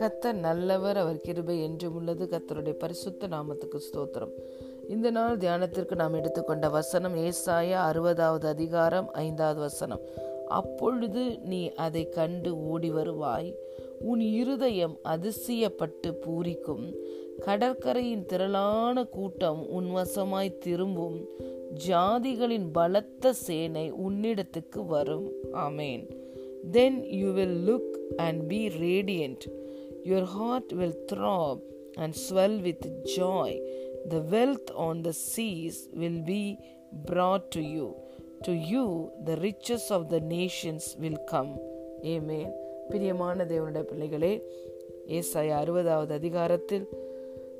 [0.00, 2.28] கத்தர் நல்லவர் அவர் கிருபை என்றும் உள்ளது.
[2.30, 4.30] கத்தருடைய பரிசுத்த நாமத்துக்கு ஸ்தோத்திரம்.
[4.88, 10.00] இந்த நாள் தியானத்திற்கு நாம் எடுத்துக்கொண்ட வசனம் ஏசாயா அறுபதாவது அதிகாரம் ஐந்தாவது வசனம்.
[10.48, 13.54] அப்பொழுது நீ அதை கண்டு ஓடி வருவாய்.
[14.00, 16.94] உன் இருதயம் அதிசயப்பட்டு பூரிக்கும்.
[17.40, 21.28] கடற்கரையின் திரளான கூட்டம் உன் வசமாய் திரும்பும்.
[21.82, 25.28] ஜாதிகளின் பலத்த சேனை உன்னிடத்துக்கு வரும்
[25.66, 26.04] amen
[26.76, 27.94] then you will look
[28.26, 29.46] and be radiant
[30.04, 31.62] your heart will throb
[31.96, 33.56] and swell with joy
[34.08, 36.42] the wealth on the seas will be
[37.04, 37.94] brought to you.
[38.44, 41.50] To you the riches of the nations will come.
[42.06, 42.46] Amen.
[42.90, 44.32] பிரியமான தேவனுடைய பிள்ளைகளே
[45.08, 46.84] ஏசாய அறுபதாவது அதிகாரத்தில்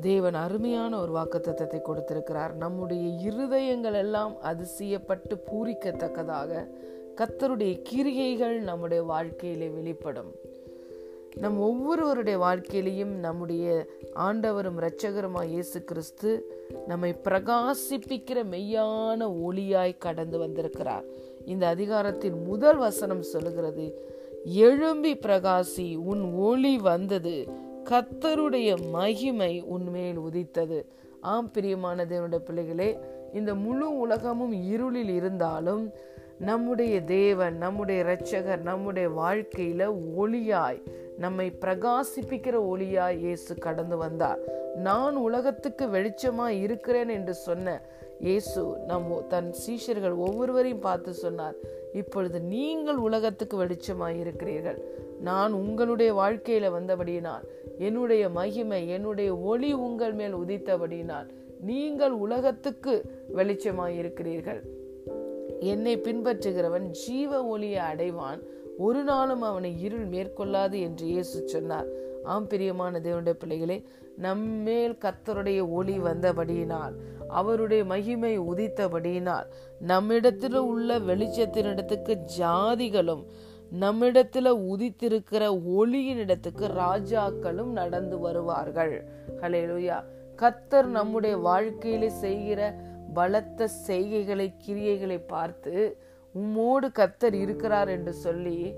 [0.00, 2.54] தேவன் அருமையான ஒரு வாக்குத்தத்தை கொடுத்திருக்கிறார்.
[2.54, 6.68] நம்முடைய இருதயங்கள் எல்லாம் அதிசயப்பட்டு பூரிக்கத்தக்கதாக
[7.16, 10.32] கத்தருடைய கிரியைகள் நம்முடைய வாழ்க்கையிலே வெளிப்படும்.
[11.40, 21.04] நம் ஒவ்வொருவருடைய வாழ்க்கையிலையும் நம்முடைய ஆண்டவரும் இரட்சகருமாய் இயேசு கிறிஸ்து நம்மை பிரகாசிப்பிக்கிற மெய்யான ஒளியாய் கடந்து வந்திருக்கிறார்.
[21.44, 30.78] இந்த அதிகாரத்தின் முதல் வசனம் சொல்லுகிறது எழும்பி பிரகாசி உன் ஒளி வந்தது கத்தருடைய மகிமை உன்மேல் உதித்தது.
[31.20, 32.98] ஆம் பிரியமான தேவனுடைய பிள்ளைகளே
[33.32, 35.92] இந்த முழு உலகமும் இருளில் இருந்தாலும்
[36.38, 39.82] நம்முடைய தேவன் நம்முடைய இரட்சகர் நம்முடைய வாழ்க்கையில
[40.16, 40.80] ஒளியாய்
[41.18, 44.40] நம்மை பிரகாசிப்பிக்கிற ஒளியாய் இயேசு கடந்து வந்தார்.
[44.88, 47.80] நான் உலகத்துக்கு வெளிச்சமாய் இருக்கிறேன் என்று சொன்ன
[48.20, 51.56] இயேசு நம் தன் சீஷர்கள் ஒவ்வொருவரையும் பார்த்து சொன்னார்
[51.92, 54.80] இப்பொழுது நீங்கள் உலகத்துக்கு வெளிச்சமாய் இருக்கிறீர்கள்.
[55.20, 57.44] நான் உங்களுடைய வாழ்க்கையில வந்தபடியினால்
[57.78, 61.28] என்னுடைய மகிமை என்னுடைய ஒளி உங்கள் மேல் உதித்தபடியினால்
[61.60, 64.84] நீங்கள் உலகத்துக்கு வெளிச்சமாய் இருக்கிறீர்கள்
[65.60, 68.40] என்னை பின்பற்றுகிறவன் ஜீவ ஒளியை அடைவான்.
[68.78, 71.86] ஒரு நாளும் அவனை இருள் மேற்கொள்ளாது என்று இயேசு சொன்னார்.
[72.24, 73.82] ஆம் பிரியமான தேவனுடைய பிள்ளைகளே
[74.16, 76.92] நம்மேல் கத்தருடைய ஒளி வந்தபடியினால்
[77.28, 79.44] அவருடைய மகிமை உதித்தபடியினால்
[79.78, 83.24] நம்மிடத்தில் உள்ள வெளிச்சத்தினிடத்துக்கு ஜாதிகளும்
[83.72, 89.04] நம்மிடத்துல உதித்திருக்கிற ஒளியின் இடத்துக்கு ராஜாக்களும் நடந்து வருவார்கள்.
[89.40, 90.04] ஹலேலுயா
[90.42, 92.74] கத்தர் நம்முடைய வாழ்க்கையில செய்கிற
[93.14, 95.96] பலத்த செய்கைகளை கிரியைகளை பார்த்து
[96.34, 98.74] உம்மோடு கத்தர் இருக்கிறார் என்று சொல்லி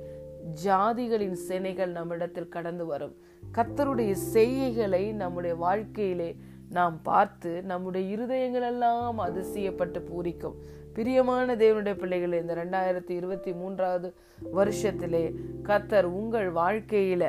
[0.65, 3.17] ஜாதிகளின் சேனைகள் நம்மிடத்தில் கடந்து வரும்.
[3.57, 6.37] கத்தருடைய செய்கைகளை நம்முடைய வாழ்க்கையிலே
[6.71, 10.57] நாம் பார்த்து நம்முடைய இருதயங்கள் எல்லாம் அதிசயப்பட்டு பூரிக்கும்.
[10.97, 14.09] பிரியமான தேவனுடைய பிள்ளைகளே இந்த ரெண்டாயிரத்தி இருபத்தி மூன்றாவது
[14.55, 15.23] வருஷத்திலே
[15.63, 17.25] கத்தர் உங்கள் வாழ்க்கையில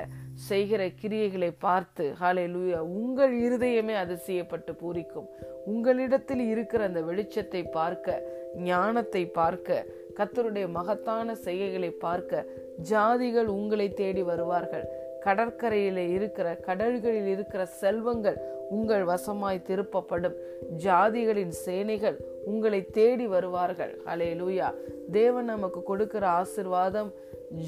[0.50, 5.28] செய்கிற கிரியைகளை பார்த்து ஹாலே லூயா உங்கள் இருதயமே அதிசயப்பட்டு பூரிக்கும்.
[5.66, 8.24] உங்களிடத்தில் இருக்கிற அந்த வெளிச்சத்தை பார்க்க
[8.64, 9.86] ஞானத்தை பார்க்க
[10.18, 12.46] கத்தருடைய மகத்தான செய்கைகளை பார்க்க
[12.90, 14.86] ஜாதிகள் உங்களை தேடி வருவார்கள்.
[15.26, 18.38] கடற்கரையில இருக்கிற கடல்களில் இருக்கிற செல்வங்கள்
[18.70, 20.36] உங்கள் வசமாய் திருப்பப்படும்.
[20.84, 22.18] ஜாதிகளின் சேனைகள்
[22.52, 23.94] உங்களை தேடி வருவார்கள்.
[24.06, 24.70] அலே லூயா
[25.12, 27.12] தேவன் நமக்கு கொடுக்கிற ஆசிர்வாதம்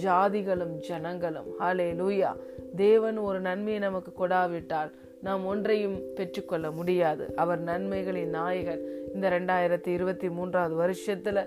[0.04, 1.50] ஜாதிகளும் ஜனங்களும்.
[1.60, 2.32] ஹலே லூயா
[2.76, 7.26] தேவன் ஒரு நன்மையை நமக்கு கொடாவிட்டால் நாம் ஒன்றையும் பெற்றுக்கொள்ள முடியாது.
[7.36, 8.84] அவர் நன்மைகளின் நாயகன்.
[9.14, 11.40] இந்த ரெண்டாயிரத்தி இருபத்தி மூன்றாவது வருஷத்துல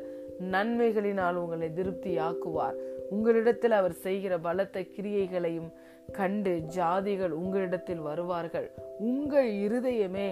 [0.53, 2.79] நன்மைகளினால் உங்களை திருப்தி ஆக்குவார்
[3.11, 5.71] உங்களிடத்தில் அவர் செய்கிற பலத்த கிரியைகளையும்
[6.13, 8.69] கண்டு ஜாதிகள் உங்களிடத்தில் வருவார்கள்.
[8.99, 10.29] உங்கள் இருதயமே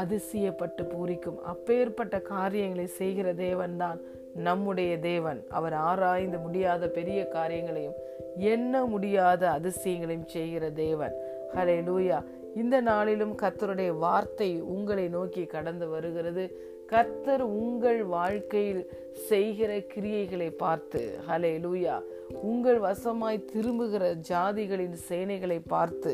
[0.00, 1.38] அதிசயப்பட்டு பூரிக்கும்.
[1.42, 4.00] அப்பேற்பட்ட காரியங்களை செய்கிற தேவன்தான்
[4.34, 5.40] நம்முடைய தேவன்.
[5.48, 7.98] அவர் ஆராய்ந்து முடியாத பெரிய காரியங்களையும்
[8.36, 11.14] எண்ண முடியாத அதிசயங்களையும் செய்கிற தேவன்.
[11.54, 12.18] ஹலே லூயா
[12.54, 16.44] இந்த நாளிலும் கத்தருடைய வார்த்தை உங்களை நோக்கி கடந்து வருகிறது.
[16.86, 18.82] கர்த்தர் உங்கள் வாழ்க்கையில்
[19.12, 21.96] செய்கிற கிரியைகளை பார்த்து ஹலே லூயா
[22.42, 26.12] உங்கள் வசமாய் திரும்புகிற ஜாதிகளின் சேனைகளை பார்த்து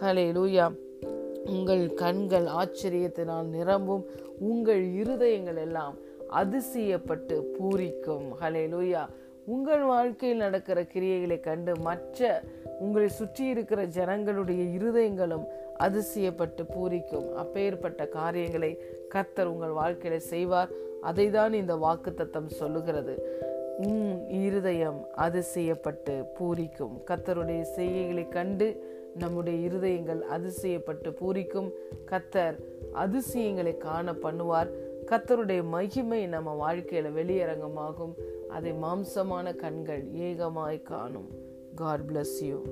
[0.00, 0.66] ஹலே லூயா
[1.50, 4.04] உங்கள் கண்கள் ஆச்சரியத்தினால் நிரம்பும்
[4.38, 5.96] உங்கள் இருதயங்கள் எல்லாம்
[6.30, 8.26] அதிசயப்பட்டு பூரிக்கும்.
[8.40, 9.02] ஹலே லூயா
[9.46, 12.42] உங்கள் வாழ்க்கையில் நடக்கிற கிரியைகளை கண்டு மற்ற
[12.78, 15.46] உங்களை சுற்றி இருக்கிற ஜனங்களுடைய இருதயங்களும்
[15.78, 17.28] அதிசயப்பட்டு பூரிக்கும்.
[17.34, 18.72] அப்பேற்பட்ட காரியங்களை
[19.08, 20.68] கர்த்தர் உங்கள் வாழ்க்கையில செய்வார்.
[21.00, 23.14] அதை தான் இந்த வாக்கு தத்தம் சொல்லுகிறது.
[23.78, 26.94] உம் இருதயம் அதிசயப்பட்டு பூரிக்கும்.
[27.06, 31.70] கத்தருடைய செய்கைகளை கண்டு நம்முடைய இருதயங்கள் அதிசயப்பட்டு பூரிக்கும்.
[32.10, 32.56] கத்தர்
[32.92, 34.70] அதிசயங்களை காண பண்ணுவார்.
[35.06, 38.14] கத்தருடைய மகிமை நம்ம வாழ்க்கையில வெளியரங்கமாகும்.
[38.48, 41.28] அதை மாம்சமான கண்கள் ஏகமாய் காணும்.
[41.74, 42.62] God bless you